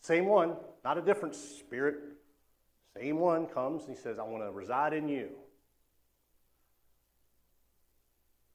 [0.00, 0.54] same one,
[0.86, 1.96] not a different spirit,
[2.96, 5.28] same one comes and he says, I want to reside in you.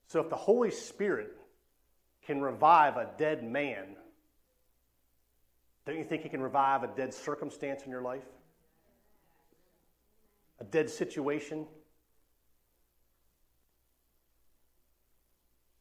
[0.09, 1.37] So if the Holy Spirit
[2.25, 3.95] can revive a dead man,
[5.85, 8.25] don't you think he can revive a dead circumstance in your life?
[10.59, 11.67] A dead situation?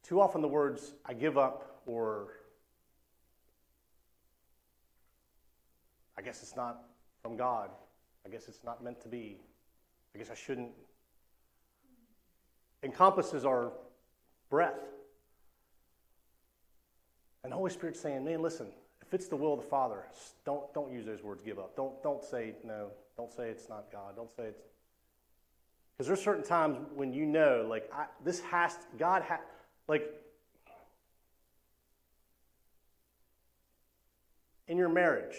[0.03, 2.29] Too often the words, I give up, or
[6.19, 6.83] I guess it's not
[7.23, 7.71] from God.
[8.27, 9.41] I guess it's not meant to be.
[10.15, 10.73] I guess I shouldn't.
[12.83, 13.73] Encompasses our
[14.51, 14.81] breath.
[17.43, 18.69] And the Holy Spirit's saying, man, listen,
[19.01, 20.05] if it's the will of the Father,
[20.45, 21.75] don't, don't use those words, give up.
[21.77, 22.89] Don't, don't say no.
[23.17, 24.17] Don't say it's not God.
[24.17, 24.61] Don't say it's.
[25.97, 29.41] Because there's certain times when you know, like, I, this has, to, God has,
[29.89, 30.09] like,
[34.69, 35.37] in your marriage,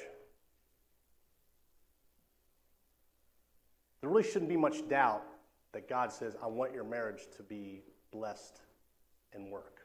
[4.02, 5.24] there really shouldn't be much doubt
[5.72, 8.60] that God says, I want your marriage to be blessed
[9.33, 9.79] and work.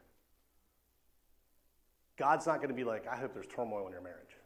[2.16, 4.36] God's not going to be like, I hope there's turmoil in your marriage.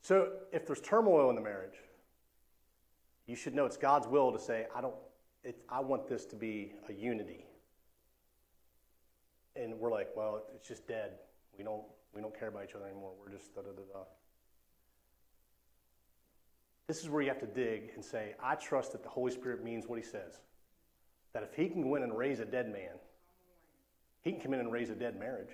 [0.00, 1.74] So if there's turmoil in the marriage,
[3.26, 4.94] you should know it's God's will to say, I don't,
[5.42, 7.44] it, I want this to be a unity.
[9.54, 11.12] And we're like, well, it's just dead.
[11.56, 11.82] We don't,
[12.14, 13.12] we don't care about each other anymore.
[13.18, 14.04] We're just da da da da.
[16.86, 19.64] This is where you have to dig and say, I trust that the Holy Spirit
[19.64, 20.40] means what He says.
[21.36, 22.96] That if He can go in and raise a dead man,
[24.22, 25.50] he can come in and raise a dead marriage.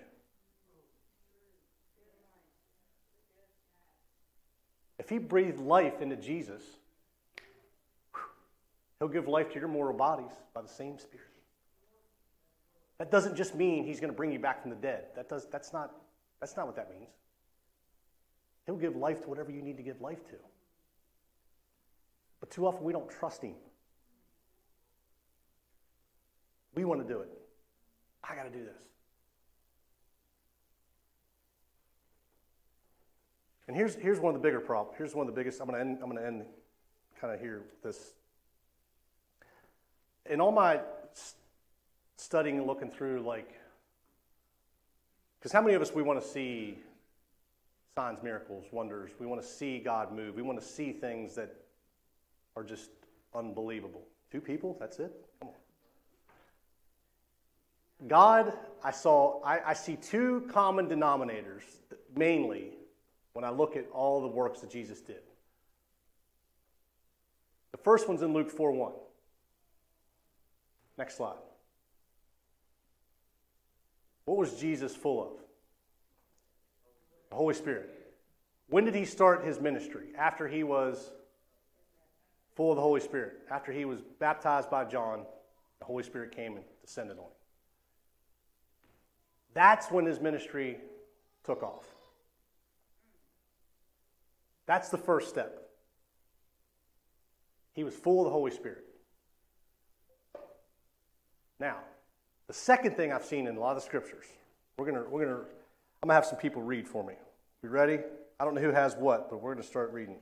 [5.00, 6.62] If he breathed life into Jesus,
[9.00, 11.26] he'll give life to your mortal bodies by the same Spirit.
[12.98, 15.06] That doesn't just mean he's going to bring you back from the dead.
[15.16, 15.90] That does, that's, not,
[16.38, 17.10] that's not what that means.
[18.66, 20.36] He'll give life to whatever you need to give life to.
[22.38, 23.56] But too often we don't trust him.
[26.74, 27.28] We want to do it.
[28.24, 28.82] I got to do this.
[33.68, 34.96] And here's, here's one of the bigger problems.
[34.98, 35.60] Here's one of the biggest.
[35.60, 36.44] I'm going to end, I'm going to end
[37.20, 38.12] kind of here with this.
[40.28, 40.80] In all my
[42.16, 43.50] studying and looking through, like,
[45.38, 46.78] because how many of us we want to see
[47.96, 49.10] signs, miracles, wonders?
[49.18, 50.36] We want to see God move.
[50.36, 51.54] We want to see things that
[52.56, 52.90] are just
[53.34, 54.02] unbelievable.
[54.30, 55.12] Two people, that's it?
[58.06, 61.62] God, I saw, I, I see two common denominators
[62.16, 62.70] mainly
[63.32, 65.22] when I look at all the works that Jesus did.
[67.70, 68.92] The first one's in Luke 4 1.
[70.98, 71.36] Next slide.
[74.24, 75.32] What was Jesus full of?
[77.30, 77.90] The Holy Spirit.
[78.68, 80.08] When did he start his ministry?
[80.16, 81.10] After he was
[82.54, 83.40] full of the Holy Spirit.
[83.50, 85.24] After he was baptized by John,
[85.78, 87.41] the Holy Spirit came and descended on him.
[89.54, 90.78] That's when his ministry
[91.44, 91.86] took off.
[94.66, 95.68] That's the first step.
[97.74, 98.84] He was full of the Holy Spirit.
[101.58, 101.76] Now,
[102.46, 104.26] the second thing I've seen in a lot of the scriptures,
[104.76, 105.40] we're gonna, we're gonna,
[106.02, 107.14] I'm gonna have some people read for me.
[107.62, 107.98] You ready?
[108.40, 110.16] I don't know who has what, but we're gonna start reading.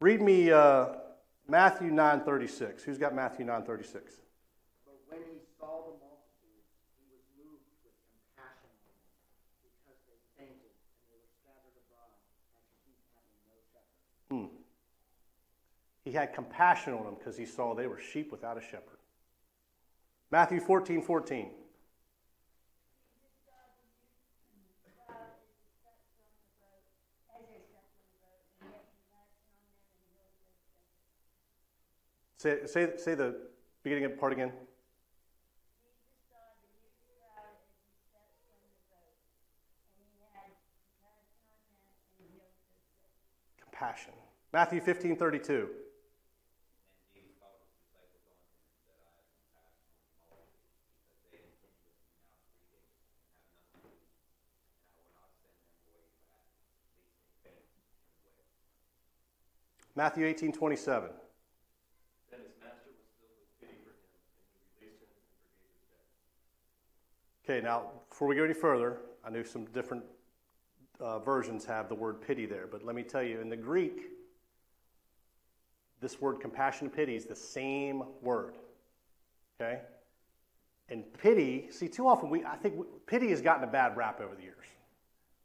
[0.00, 0.88] Read me uh,
[1.48, 2.82] Matthew 9:36.
[2.82, 3.92] Who's got Matthew 9:36?
[5.10, 6.03] He
[16.04, 18.98] He had compassion on them because he saw they were sheep without a shepherd.
[20.30, 21.50] Matthew 14 14.
[32.36, 33.36] Say, say, say the
[33.82, 34.52] beginning of part again.
[43.62, 44.12] Compassion.
[44.52, 45.68] Matthew 15 32.
[59.96, 61.08] Matthew 18 27.
[62.30, 65.70] Then his master was filled with pity for him, and he released him and forgave
[65.70, 65.78] his
[67.46, 67.60] debt.
[67.60, 70.02] Okay, now before we go any further, I know some different
[70.98, 74.10] uh, versions have the word pity there, but let me tell you, in the Greek,
[76.00, 78.56] this word compassion and pity is the same word.
[79.60, 79.80] Okay?
[80.88, 84.20] And pity, see, too often we, I think we, pity has gotten a bad rap
[84.20, 84.56] over the years.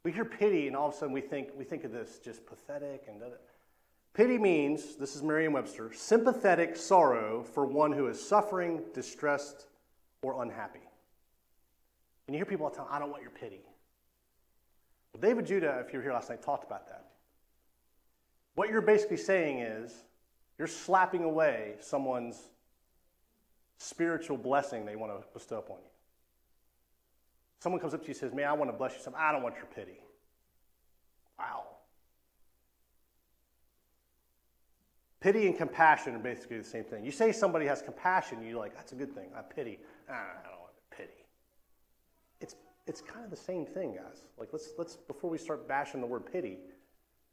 [0.02, 2.44] We hear pity, and all of a sudden we think we think of this just
[2.46, 3.20] pathetic and.
[3.20, 3.36] Da-da.
[4.12, 9.66] Pity means, this is Merriam Webster, sympathetic sorrow for one who is suffering, distressed,
[10.22, 10.80] or unhappy.
[12.26, 13.60] And you hear people all the time, I don't want your pity.
[15.12, 17.06] Well, David Judah, if you were here last night, talked about that.
[18.54, 20.04] What you're basically saying is
[20.58, 22.50] you're slapping away someone's
[23.78, 25.90] spiritual blessing they want to bestow upon you.
[27.60, 29.00] Someone comes up to you and says, Man, I want to bless you.
[29.00, 29.20] Something.
[29.22, 30.00] I don't want your pity.
[31.38, 31.64] Wow.
[35.20, 37.04] Pity and compassion are basically the same thing.
[37.04, 39.28] You say somebody has compassion, you're like, that's a good thing.
[39.36, 39.78] I pity.
[40.08, 41.26] Ah, I don't want pity.
[42.40, 42.56] It's,
[42.86, 44.24] it's kind of the same thing, guys.
[44.38, 46.56] Like, let's, let's, before we start bashing the word pity,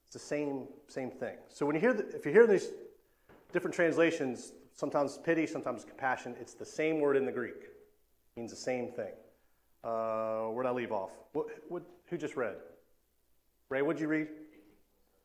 [0.03, 1.37] it's the same, same thing.
[1.47, 2.67] So when you hear, the, if you hear these
[3.53, 7.55] different translations, sometimes pity, sometimes compassion, it's the same word in the Greek.
[7.55, 9.13] It means the same thing.
[9.81, 11.11] Uh, where'd I leave off?
[11.31, 12.55] What, what, who just read?
[13.69, 14.27] Ray, what'd you read?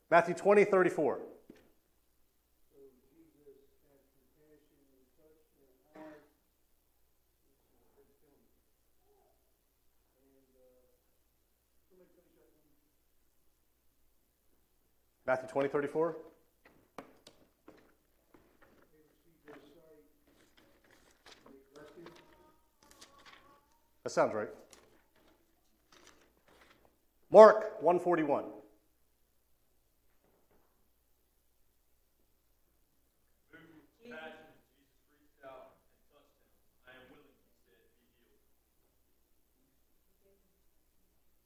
[0.09, 1.19] Matthew 20, 34.
[15.25, 16.17] Matthew 20, 34.
[24.03, 24.49] That sounds right.
[27.31, 28.43] Mark 141.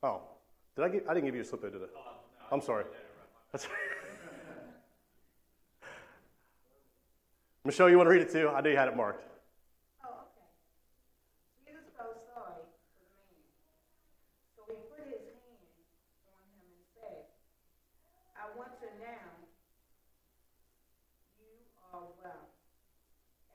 [0.04, 0.22] Oh,
[0.76, 1.86] did I give, I didn't give you a slip there, did I?
[1.86, 2.14] Uh,
[2.52, 2.86] I'm sorry.
[3.58, 3.74] That's
[7.66, 8.54] Michelle, you want to read it too?
[8.54, 9.26] I knew you had it marked.
[10.06, 10.46] Oh, okay.
[11.66, 13.50] Jesus felt sorry for the man.
[14.54, 15.58] So he put his hand
[16.38, 17.26] on him and said,
[18.38, 19.26] I want to now.
[21.42, 21.58] You
[21.98, 22.54] are well.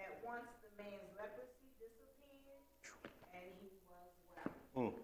[0.02, 2.58] At once the man's leprosy disappeared
[3.38, 4.50] and he was well.
[4.74, 4.98] Hmm.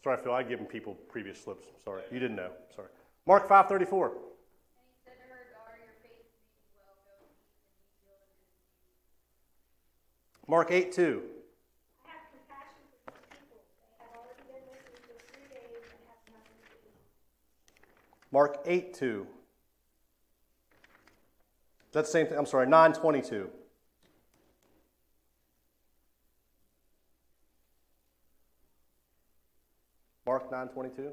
[0.00, 1.68] Sorry, Phil, I'd given people previous slips.
[1.84, 2.00] Sorry.
[2.08, 2.56] You didn't know.
[2.74, 2.88] Sorry.
[3.26, 4.06] Mark 534.
[4.06, 6.98] And he said to her, Daughter, your faith has made you well.
[7.06, 9.22] Go eat and be healed of your disease.
[10.50, 11.22] Mark 8 2.
[12.02, 13.62] I have compassion for these people.
[13.78, 16.98] They have already been with me for three days and have nothing to eat.
[18.34, 19.26] Mark 8 2.
[21.92, 22.38] That's the same thing.
[22.38, 23.50] I'm sorry, 922.
[30.26, 31.12] Mark 922.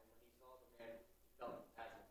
[0.00, 2.04] when he saw the man, he felt compassion.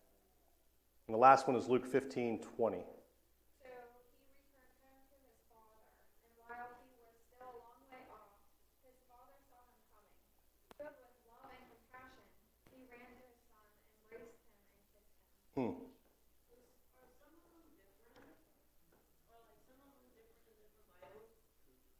[1.05, 2.77] And the last one is Luke 15 20.
[2.77, 4.09] So he
[4.57, 5.81] returned home to his father,
[6.17, 8.37] and while he was still a long way off,
[8.85, 10.17] his father saw him coming.
[10.77, 12.25] Filled with love and compassion,
[12.73, 13.65] he ran to his son,
[14.09, 15.73] embraced him, and kissed him.
[15.77, 15.85] Hmm.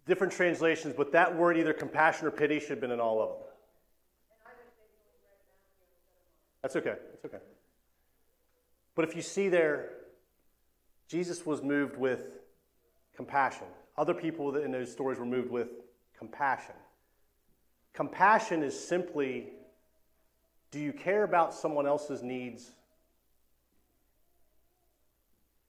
[0.05, 3.29] Different translations, but that word, either compassion or pity, should have been in all of
[3.29, 3.37] them.
[6.61, 6.95] That's okay.
[7.11, 7.43] That's okay.
[8.95, 9.89] But if you see there,
[11.07, 12.29] Jesus was moved with
[13.15, 13.67] compassion.
[13.97, 15.69] Other people in those stories were moved with
[16.17, 16.75] compassion.
[17.93, 19.49] Compassion is simply
[20.71, 22.71] do you care about someone else's needs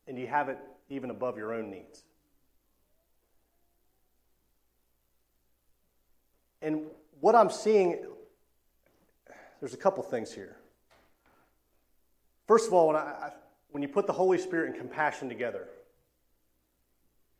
[0.08, 0.58] and you have it
[0.88, 2.02] even above your own needs?
[6.62, 6.82] And
[7.20, 8.04] what I'm seeing,
[9.60, 10.56] there's a couple things here.
[12.46, 13.32] First of all, when, I,
[13.70, 15.68] when you put the Holy Spirit and compassion together,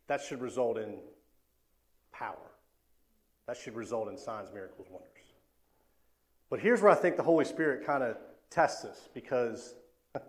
[0.09, 0.99] that should result in
[2.13, 2.37] power.
[3.47, 5.11] That should result in signs, miracles, wonders.
[6.51, 8.17] But here's where I think the Holy Spirit kind of
[8.51, 9.75] tests us because,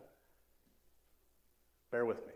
[1.91, 2.33] bear with me.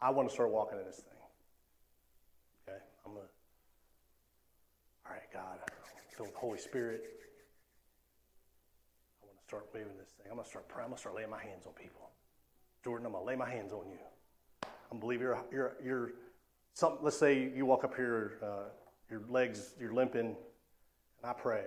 [0.00, 1.18] I want to start walking in this thing.
[2.68, 2.78] Okay?
[3.04, 3.30] I'm going to,
[5.08, 7.02] all right, God, I'm filled with the Holy Spirit.
[9.22, 10.26] I want to start moving this thing.
[10.30, 10.84] I'm going to start praying.
[10.84, 12.10] I'm going to start laying my hands on people.
[12.84, 13.98] Jordan, I'm going to lay my hands on you.
[14.90, 16.12] I'm believe you're, you're, you're
[16.74, 18.68] some, let's say you walk up here, uh,
[19.10, 20.36] your legs, you're limping, and
[21.24, 21.64] I pray.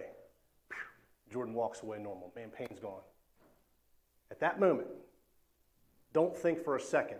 [1.32, 2.32] Jordan walks away normal.
[2.36, 3.02] Man, pain's gone.
[4.30, 4.88] At that moment,
[6.14, 7.20] don't think for a second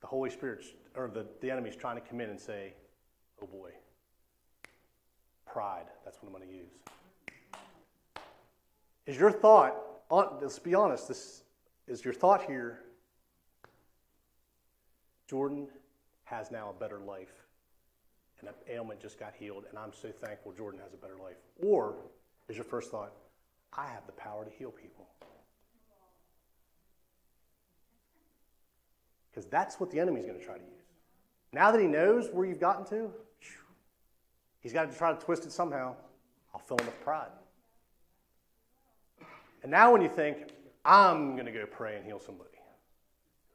[0.00, 2.74] the Holy Spirit's or the, the enemy's trying to come in and say,
[3.42, 3.70] oh boy,
[5.54, 6.72] pride, that's what I'm going to use.
[9.06, 9.76] Is your thought,
[10.10, 11.44] let's be honest, this
[11.86, 12.80] is your thought here,
[15.28, 15.68] Jordan
[16.24, 17.32] has now a better life
[18.40, 21.36] and an ailment just got healed, and I'm so thankful Jordan has a better life.
[21.62, 21.94] Or
[22.48, 23.12] is your first thought,
[23.72, 25.06] I have the power to heal people?
[29.30, 30.82] Because that's what the enemy's going to try to use.
[31.52, 33.12] Now that he knows where you've gotten to,
[34.64, 35.94] he's got to try to twist it somehow.
[36.52, 37.30] I'll fill him with pride.
[39.62, 40.48] And now when you think,
[40.84, 42.50] I'm going to go pray and heal somebody,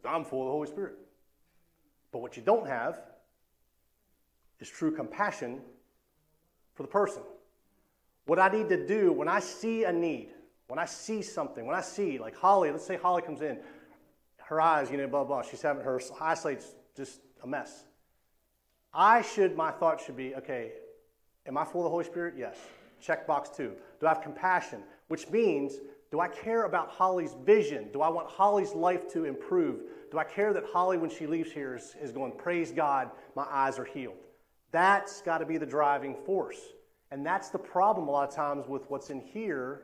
[0.05, 0.95] I'm full of the Holy Spirit.
[2.11, 3.01] But what you don't have
[4.61, 5.59] is true compassion
[6.73, 7.21] for the person.
[8.25, 10.29] What I need to do when I see a need,
[10.67, 13.59] when I see something, when I see, like Holly, let's say Holly comes in,
[14.37, 17.83] her eyes, you know, blah, blah, she's having her eyesight's just a mess.
[18.93, 20.71] I should, my thought should be, okay,
[21.45, 22.35] am I full of the Holy Spirit?
[22.37, 22.57] Yes.
[23.01, 23.73] Check box two.
[23.99, 24.83] Do I have compassion?
[25.07, 25.75] Which means,
[26.11, 27.89] do I care about Holly's vision?
[27.93, 29.81] Do I want Holly's life to improve?
[30.11, 33.45] Do I care that Holly, when she leaves here, is, is going, praise God, my
[33.49, 34.17] eyes are healed?
[34.71, 36.59] That's got to be the driving force.
[37.11, 39.83] And that's the problem a lot of times with what's in here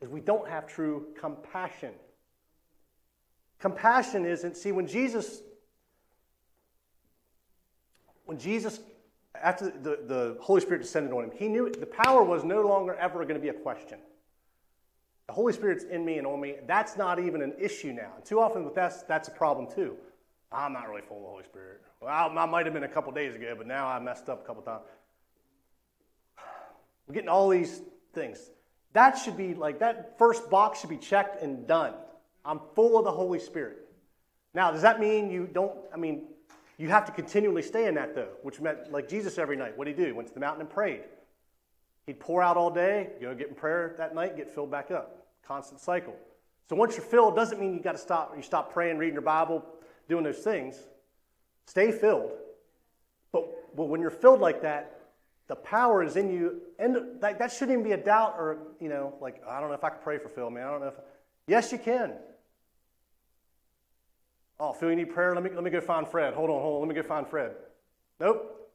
[0.00, 1.92] is we don't have true compassion.
[3.58, 5.42] Compassion isn't, see, when Jesus,
[8.26, 8.80] when Jesus,
[9.34, 12.94] after the, the Holy Spirit descended on him, he knew the power was no longer
[12.94, 13.98] ever going to be a question.
[15.26, 16.56] The Holy Spirit's in me and on me.
[16.66, 18.12] That's not even an issue now.
[18.16, 19.96] And too often with that, that's a problem too.
[20.50, 21.82] I'm not really full of the Holy Spirit.
[22.00, 24.46] Well, I might have been a couple days ago, but now I messed up a
[24.46, 24.84] couple times.
[27.06, 27.82] We're getting all these
[28.14, 28.50] things.
[28.94, 31.94] That should be like that first box should be checked and done.
[32.44, 33.78] I'm full of the Holy Spirit.
[34.54, 35.76] Now, does that mean you don't?
[35.92, 36.28] I mean,
[36.78, 39.76] you have to continually stay in that though, which meant like Jesus every night.
[39.76, 40.14] What did he do?
[40.14, 41.02] Went to the mountain and prayed.
[42.06, 45.26] He'd pour out all day, go get in prayer that night, get filled back up.
[45.46, 46.14] Constant cycle.
[46.68, 48.34] So once you're filled, doesn't mean you got to stop.
[48.36, 49.64] You stop praying, reading your Bible,
[50.08, 50.76] doing those things.
[51.66, 52.32] Stay filled.
[53.32, 55.00] But, but when you're filled like that,
[55.48, 56.60] the power is in you.
[56.78, 59.74] And that, that shouldn't even be a doubt or, you know, like, I don't know
[59.74, 60.66] if I can pray for Phil, man.
[60.66, 60.94] I don't know if.
[61.46, 62.12] Yes, you can.
[64.60, 65.34] Oh, Phil, you need prayer?
[65.34, 66.34] Let me, let me go find Fred.
[66.34, 66.88] Hold on, hold on.
[66.88, 67.52] Let me go find Fred.
[68.18, 68.67] Nope.